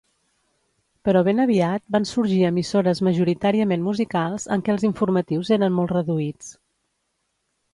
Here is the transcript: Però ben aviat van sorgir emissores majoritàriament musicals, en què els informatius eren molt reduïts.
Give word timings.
Però 1.09 1.19
ben 1.27 1.41
aviat 1.43 1.83
van 1.95 2.07
sorgir 2.11 2.39
emissores 2.49 3.01
majoritàriament 3.09 3.83
musicals, 3.89 4.49
en 4.57 4.65
què 4.65 4.75
els 4.77 4.87
informatius 4.91 5.53
eren 5.59 5.77
molt 5.77 5.95
reduïts. 5.99 6.51